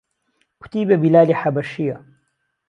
[0.61, 1.99] کوتی به بیلالی حهبهشییه